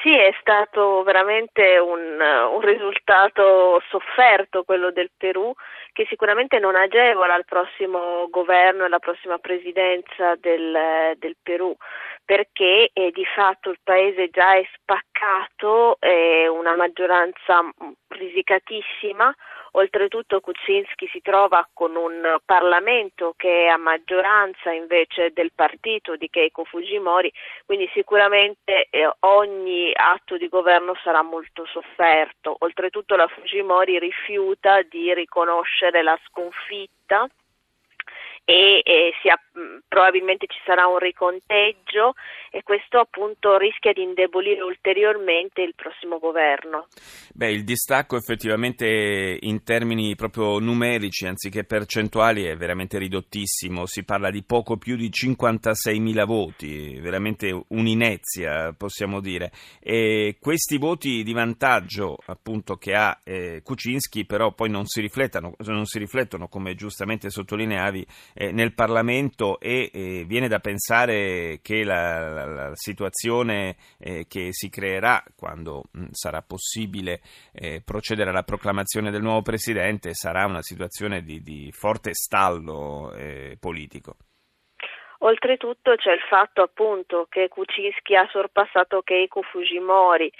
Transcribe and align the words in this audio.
Sì, 0.00 0.16
è 0.16 0.32
stato 0.40 1.02
veramente 1.02 1.76
un, 1.78 2.20
un, 2.20 2.60
risultato 2.60 3.82
sofferto 3.88 4.62
quello 4.62 4.92
del 4.92 5.10
Perù 5.16 5.52
che 5.92 6.06
sicuramente 6.08 6.60
non 6.60 6.76
agevola 6.76 7.34
il 7.34 7.44
prossimo 7.44 8.28
governo 8.30 8.84
e 8.84 8.88
la 8.88 9.00
prossima 9.00 9.38
presidenza 9.38 10.36
del, 10.36 11.16
del 11.18 11.36
Perù 11.42 11.76
perché 12.24 12.90
eh, 12.92 13.10
di 13.10 13.24
fatto 13.24 13.70
il 13.70 13.80
paese 13.82 14.28
già 14.28 14.54
è 14.54 14.68
spaccato, 14.74 15.96
è 15.98 16.46
una 16.46 16.76
maggioranza 16.76 17.66
risicatissima, 18.08 19.34
oltretutto 19.78 20.40
Kuczynski 20.40 21.08
si 21.12 21.20
trova 21.20 21.66
con 21.72 21.94
un 21.94 22.38
Parlamento 22.44 23.34
che 23.36 23.64
è 23.64 23.66
a 23.68 23.76
maggioranza 23.76 24.72
invece 24.72 25.30
del 25.32 25.52
partito 25.54 26.16
di 26.16 26.28
Keiko 26.28 26.64
Fujimori, 26.64 27.32
quindi 27.64 27.88
sicuramente 27.94 28.88
eh, 28.90 29.08
ogni 29.20 29.92
atto 29.94 30.36
di 30.36 30.48
governo 30.48 30.94
sarà 31.02 31.22
molto 31.22 31.64
sofferto. 31.66 32.56
Oltretutto 32.60 33.14
la 33.14 33.28
Fujimori 33.28 33.98
rifiuta 33.98 34.82
di 34.82 35.14
riconoscere 35.14 36.02
la 36.02 36.18
sconfitta 36.26 37.28
e, 38.48 38.80
e 38.82 39.12
sia, 39.20 39.38
probabilmente 39.86 40.46
ci 40.48 40.58
sarà 40.64 40.86
un 40.86 40.98
riconteggio 40.98 42.14
e 42.50 42.62
questo 42.62 42.98
appunto 42.98 43.58
rischia 43.58 43.92
di 43.92 44.02
indebolire 44.02 44.62
ulteriormente 44.62 45.60
il 45.60 45.74
prossimo 45.74 46.18
governo. 46.18 46.86
Beh, 47.34 47.50
il 47.50 47.64
distacco 47.64 48.16
effettivamente 48.16 49.36
in 49.38 49.62
termini 49.64 50.16
proprio 50.16 50.58
numerici 50.60 51.26
anziché 51.26 51.64
percentuali 51.64 52.44
è 52.44 52.56
veramente 52.56 52.96
ridottissimo, 52.96 53.84
si 53.84 54.02
parla 54.02 54.30
di 54.30 54.42
poco 54.42 54.78
più 54.78 54.96
di 54.96 55.10
56.000 55.10 56.24
voti, 56.24 56.98
veramente 57.00 57.64
un'inezia 57.68 58.72
possiamo 58.72 59.20
dire 59.20 59.50
e 59.78 60.38
questi 60.40 60.78
voti 60.78 61.22
di 61.22 61.34
vantaggio 61.34 62.16
appunto 62.24 62.76
che 62.76 62.94
ha 62.94 63.18
eh, 63.22 63.60
Kuczynski 63.62 64.24
però 64.24 64.52
poi 64.52 64.70
non 64.70 64.86
si 64.86 65.06
non 65.66 65.84
si 65.84 65.98
riflettono 65.98 66.48
come 66.48 66.74
giustamente 66.74 67.28
sottolineavi 67.28 68.06
eh, 68.40 68.52
nel 68.52 68.72
Parlamento 68.72 69.58
e 69.58 69.90
eh, 69.92 70.24
viene 70.24 70.46
da 70.46 70.60
pensare 70.60 71.58
che 71.60 71.82
la, 71.82 72.30
la, 72.30 72.46
la 72.46 72.70
situazione 72.74 73.76
eh, 73.98 74.26
che 74.28 74.50
si 74.52 74.68
creerà 74.68 75.24
quando 75.34 75.86
mh, 75.90 76.04
sarà 76.12 76.40
possibile 76.42 77.20
eh, 77.52 77.82
procedere 77.84 78.30
alla 78.30 78.44
proclamazione 78.44 79.10
del 79.10 79.22
nuovo 79.22 79.42
Presidente 79.42 80.14
sarà 80.14 80.46
una 80.46 80.62
situazione 80.62 81.22
di, 81.22 81.42
di 81.42 81.72
forte 81.72 82.14
stallo 82.14 83.12
eh, 83.12 83.56
politico. 83.58 84.16
Oltretutto 85.20 85.96
c'è 85.96 86.12
il 86.12 86.20
fatto 86.20 86.62
appunto 86.62 87.26
che 87.28 87.48
Kuczynski 87.48 88.14
ha 88.14 88.28
sorpassato 88.30 89.02
Keiko 89.02 89.42
Fujimori, 89.42 90.32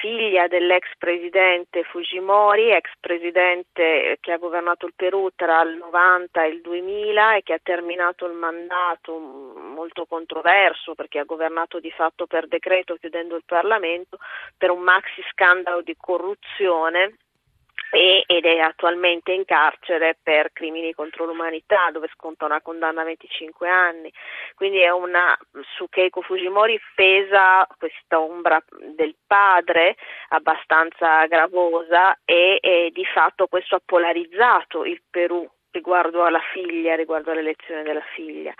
figlia 0.00 0.48
dell'ex 0.48 0.88
presidente 0.98 1.84
Fujimori, 1.84 2.72
ex 2.72 2.90
presidente 2.98 4.18
che 4.20 4.32
ha 4.32 4.38
governato 4.38 4.86
il 4.86 4.94
Perù 4.96 5.28
tra 5.36 5.62
il 5.62 5.76
90 5.76 6.42
e 6.42 6.48
il 6.48 6.60
2000 6.62 7.36
e 7.36 7.42
che 7.44 7.52
ha 7.52 7.60
terminato 7.62 8.26
il 8.26 8.32
mandato 8.32 9.16
molto 9.16 10.04
controverso 10.04 10.96
perché 10.96 11.20
ha 11.20 11.24
governato 11.24 11.78
di 11.78 11.92
fatto 11.92 12.26
per 12.26 12.48
decreto 12.48 12.96
chiudendo 12.96 13.36
il 13.36 13.44
Parlamento 13.46 14.18
per 14.58 14.70
un 14.70 14.80
maxi 14.80 15.22
scandalo 15.30 15.80
di 15.82 15.94
corruzione 15.96 17.18
ed 17.94 18.44
è 18.44 18.58
attualmente 18.58 19.32
in 19.32 19.44
carcere 19.44 20.18
per 20.22 20.52
crimini 20.52 20.92
contro 20.94 21.24
l'umanità 21.24 21.90
dove 21.92 22.08
sconta 22.14 22.44
una 22.44 22.60
condanna 22.60 23.02
a 23.02 23.04
25 23.04 23.68
anni. 23.68 24.12
Quindi 24.54 24.80
è 24.80 24.90
una, 24.90 25.36
su 25.76 25.88
Keiko 25.88 26.22
Fujimori 26.22 26.80
pesa 26.94 27.66
questa 27.78 28.20
ombra 28.20 28.62
del 28.94 29.14
padre 29.26 29.96
abbastanza 30.28 31.26
gravosa 31.26 32.18
e, 32.24 32.58
e 32.60 32.90
di 32.92 33.04
fatto 33.04 33.46
questo 33.46 33.76
ha 33.76 33.82
polarizzato 33.84 34.84
il 34.84 35.00
Perù 35.08 35.48
riguardo 35.74 36.24
alla 36.24 36.40
figlia, 36.52 36.94
riguardo 36.94 37.32
all'elezione 37.32 37.82
della 37.82 38.04
figlia 38.14 38.54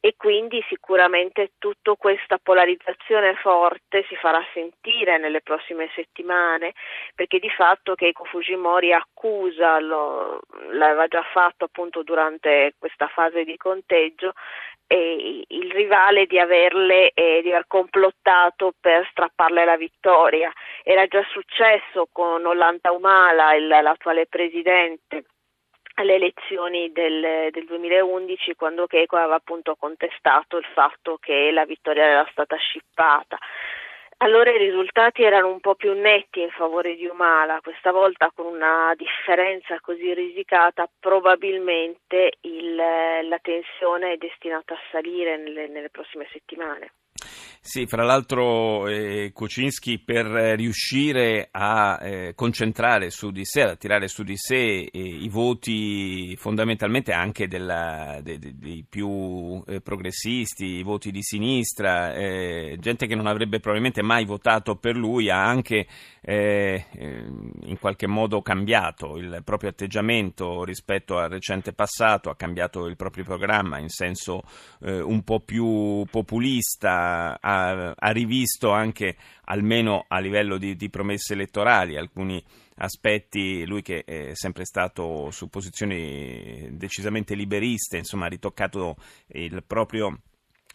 e 0.00 0.14
quindi 0.16 0.62
sicuramente 0.68 1.52
tutta 1.58 1.94
questa 1.96 2.38
polarizzazione 2.38 3.34
forte 3.36 4.04
si 4.08 4.14
farà 4.16 4.44
sentire 4.52 5.18
nelle 5.18 5.40
prossime 5.40 5.90
settimane 5.94 6.74
perché 7.14 7.38
di 7.38 7.48
fatto 7.48 7.94
Keiko 7.94 8.24
Fujimori 8.24 8.92
accusa, 8.92 9.80
lo, 9.80 10.40
l'aveva 10.70 11.06
già 11.08 11.22
fatto 11.32 11.64
appunto 11.64 12.02
durante 12.02 12.74
questa 12.78 13.08
fase 13.08 13.44
di 13.44 13.56
conteggio, 13.56 14.34
eh, 14.86 15.44
il 15.48 15.70
rivale 15.72 16.26
di 16.26 16.38
averle 16.38 17.10
eh, 17.10 17.40
di 17.42 17.48
aver 17.48 17.64
complottato 17.66 18.72
per 18.78 19.06
strapparle 19.10 19.64
la 19.64 19.76
vittoria. 19.76 20.52
Era 20.82 21.06
già 21.06 21.24
successo 21.30 22.08
con 22.12 22.44
Ollanta 22.44 22.92
Humala, 22.92 23.54
il, 23.54 23.66
l'attuale 23.66 24.26
presidente 24.26 25.24
alle 25.98 26.14
elezioni 26.14 26.90
del, 26.92 27.50
del 27.50 27.64
2011 27.64 28.54
quando 28.54 28.86
Keiko 28.86 29.16
aveva 29.16 29.34
appunto 29.36 29.74
contestato 29.76 30.56
il 30.56 30.66
fatto 30.72 31.18
che 31.20 31.50
la 31.52 31.64
vittoria 31.64 32.04
era 32.04 32.28
stata 32.30 32.56
scippata. 32.56 33.36
Allora 34.20 34.50
i 34.50 34.58
risultati 34.58 35.22
erano 35.22 35.48
un 35.48 35.60
po' 35.60 35.76
più 35.76 35.92
netti 35.92 36.40
in 36.40 36.50
favore 36.50 36.96
di 36.96 37.06
Umala, 37.06 37.60
questa 37.62 37.92
volta 37.92 38.32
con 38.34 38.46
una 38.46 38.92
differenza 38.96 39.78
così 39.80 40.12
risicata 40.12 40.90
probabilmente 40.98 42.32
il, 42.40 42.74
la 42.74 43.38
tensione 43.40 44.12
è 44.12 44.16
destinata 44.16 44.74
a 44.74 44.80
salire 44.90 45.36
nelle, 45.36 45.68
nelle 45.68 45.90
prossime 45.90 46.26
settimane. 46.32 46.92
Sì, 47.60 47.86
fra 47.86 48.02
l'altro 48.02 48.88
eh, 48.88 49.30
Kuczynski 49.34 49.98
per 49.98 50.24
riuscire 50.56 51.48
a 51.50 51.98
eh, 52.00 52.32
concentrare 52.34 53.10
su 53.10 53.30
di 53.30 53.44
sé, 53.44 53.60
ad 53.60 53.68
attirare 53.68 54.08
su 54.08 54.22
di 54.22 54.38
sé 54.38 54.54
eh, 54.56 54.88
i 54.90 55.28
voti 55.28 56.34
fondamentalmente 56.36 57.12
anche 57.12 57.46
della, 57.46 58.20
de, 58.22 58.38
de, 58.38 58.54
dei 58.56 58.86
più 58.88 59.62
eh, 59.66 59.82
progressisti, 59.82 60.64
i 60.64 60.82
voti 60.82 61.10
di 61.10 61.22
sinistra, 61.22 62.14
eh, 62.14 62.78
gente 62.80 63.06
che 63.06 63.14
non 63.14 63.26
avrebbe 63.26 63.60
probabilmente 63.60 64.02
mai 64.02 64.24
votato 64.24 64.76
per 64.76 64.96
lui, 64.96 65.28
ha 65.28 65.44
anche 65.44 65.86
eh, 66.22 66.86
in 66.92 67.76
qualche 67.78 68.06
modo 68.06 68.40
cambiato 68.40 69.18
il 69.18 69.42
proprio 69.44 69.68
atteggiamento 69.68 70.64
rispetto 70.64 71.18
al 71.18 71.28
recente 71.28 71.74
passato, 71.74 72.30
ha 72.30 72.36
cambiato 72.36 72.86
il 72.86 72.96
proprio 72.96 73.24
programma 73.24 73.78
in 73.78 73.90
senso 73.90 74.42
un 74.80 75.22
po' 75.22 75.40
più 75.40 76.04
populista, 76.10 77.27
ha 77.40 77.94
ha, 77.96 78.10
rivisto 78.10 78.70
anche, 78.70 79.16
almeno 79.44 80.04
a 80.08 80.18
livello 80.18 80.56
di, 80.56 80.76
di 80.76 80.88
promesse 80.88 81.34
elettorali, 81.34 81.96
alcuni 81.96 82.42
aspetti, 82.76 83.66
lui 83.66 83.82
che 83.82 84.04
è 84.04 84.34
sempre 84.34 84.64
stato 84.64 85.30
su 85.30 85.48
posizioni 85.48 86.68
decisamente 86.72 87.34
liberiste, 87.34 87.98
insomma 87.98 88.26
ha 88.26 88.30
ritoccato 88.30 88.96
il 89.28 89.62
proprio 89.66 90.18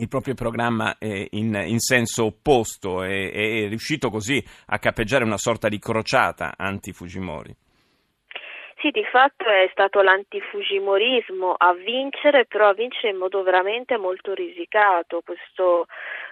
il 0.00 0.08
proprio 0.08 0.34
programma 0.34 0.98
eh, 0.98 1.28
in, 1.30 1.58
in, 1.66 1.78
senso 1.78 2.26
opposto 2.26 3.02
e 3.02 3.30
è 3.30 3.68
riuscito 3.68 4.10
così 4.10 4.44
a 4.66 4.78
cappeggiare 4.78 5.24
una 5.24 5.38
sorta 5.38 5.68
di 5.68 5.78
crociata 5.78 6.52
anti-Fujimori. 6.58 7.56
Sì, 8.80 8.90
di 8.90 9.04
fatto 9.10 9.44
è 9.44 9.68
stato 9.72 10.02
l'antifugimorismo 10.02 11.52
a 11.52 11.72
vincere, 11.74 12.46
però 12.46 12.68
a 12.68 12.74
vincere 12.74 13.10
in 13.10 13.16
modo 13.16 13.42
veramente 13.42 13.96
molto 13.96 14.34
risicato. 14.34 15.20
Questo, 15.24 15.86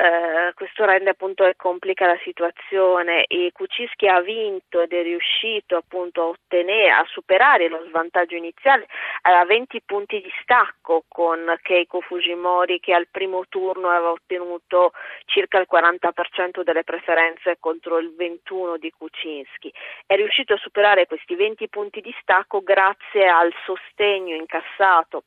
eh, 0.00 0.52
questo 0.54 0.84
rende 0.84 1.10
appunto 1.10 1.44
e 1.44 1.56
complica 1.56 2.06
la 2.06 2.18
situazione. 2.22 3.24
E 3.24 3.50
Kuczynski 3.52 4.06
ha 4.06 4.20
vinto 4.20 4.80
ed 4.80 4.92
è 4.92 5.02
riuscito 5.02 5.74
appunto 5.74 6.22
a 6.22 6.26
ottenere, 6.26 6.90
a 6.90 7.04
superare 7.08 7.68
lo 7.68 7.84
svantaggio 7.88 8.36
iniziale 8.36 8.86
a 9.22 9.44
20 9.44 9.82
punti 9.84 10.20
di 10.20 10.30
stacco 10.42 11.04
con 11.08 11.52
Keiko 11.60 12.00
Fujimori 12.00 12.78
che 12.78 12.94
al 12.94 13.08
primo 13.10 13.44
turno 13.48 13.88
aveva 13.88 14.12
ottenuto 14.12 14.92
circa 15.24 15.58
il 15.58 15.66
40% 15.70 16.62
delle 16.62 16.84
preferenze 16.84 17.56
contro 17.58 17.98
il 17.98 18.14
21 18.14 18.76
di 18.76 18.92
Kuczynski. 18.96 19.72
È 20.06 20.14
riuscito 20.14 20.54
a 20.54 20.58
superare 20.58 21.06
questi 21.06 21.34
20 21.34 21.68
punti 21.68 22.00
di 22.00 22.14
stacco 22.20 22.62
grazie 22.62 23.26
al 23.26 23.52
sostegno 23.64 24.36
incassato 24.36 25.24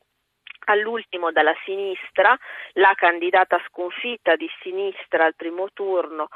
all'ultimo 0.71 1.31
dalla 1.31 1.55
sinistra, 1.65 2.37
la 2.73 2.93
candidata 2.95 3.61
sconfitta 3.67 4.35
di 4.35 4.49
sinistra 4.61 5.25
al 5.25 5.35
primo 5.35 5.67
turno 5.73 6.29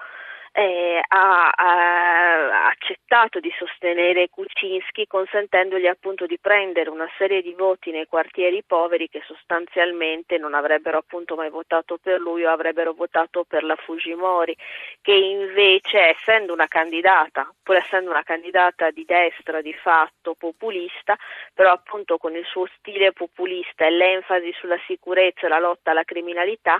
eh, 0.57 1.01
ha, 1.05 1.49
ha, 1.49 2.67
accettato 2.67 3.41
di 3.41 3.53
sostenere 3.57 4.29
Kuczynski 4.29 5.05
consentendogli 5.05 5.85
appunto 5.85 6.25
di 6.25 6.39
prendere 6.39 6.89
una 6.89 7.09
serie 7.17 7.41
di 7.41 7.53
voti 7.53 7.91
nei 7.91 8.05
quartieri 8.05 8.63
poveri 8.65 9.09
che 9.09 9.21
sostanzialmente 9.25 10.37
non 10.37 10.53
avrebbero 10.53 10.97
appunto 10.97 11.35
mai 11.35 11.49
votato 11.49 11.97
per 12.01 12.21
lui 12.21 12.45
o 12.45 12.51
avrebbero 12.51 12.93
votato 12.93 13.43
per 13.43 13.65
la 13.65 13.75
Fujimori 13.75 14.55
che 15.01 15.11
invece 15.11 16.15
essendo 16.15 16.53
una 16.53 16.67
candidata, 16.67 17.53
pur 17.61 17.75
essendo 17.75 18.09
una 18.09 18.23
candidata 18.23 18.91
di 18.91 19.03
destra 19.03 19.59
di 19.59 19.73
fatto 19.73 20.35
populista, 20.35 21.17
però 21.53 21.71
appunto 21.73 22.17
con 22.17 22.33
il 22.33 22.45
suo 22.45 22.65
stile 22.77 23.11
populista 23.11 23.85
e 23.85 23.89
l'enfasi 23.89 24.53
sulla 24.53 24.79
sicurezza 24.85 25.47
e 25.47 25.49
la 25.49 25.59
lotta 25.59 25.91
alla 25.91 26.05
criminalità 26.05 26.79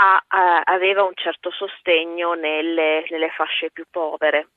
a, 0.00 0.62
aveva 0.64 1.02
un 1.02 1.12
certo 1.14 1.50
sostegno 1.50 2.32
nelle, 2.32 3.04
nelle 3.10 3.30
fasce 3.30 3.70
più 3.72 3.84
povere. 3.90 4.48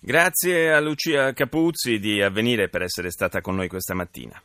Grazie 0.00 0.72
a 0.72 0.80
Lucia 0.80 1.32
Capuzzi 1.32 1.98
di 1.98 2.22
Avvenire 2.22 2.68
per 2.68 2.82
essere 2.82 3.10
stata 3.10 3.40
con 3.40 3.54
noi 3.54 3.68
questa 3.68 3.94
mattina. 3.94 4.40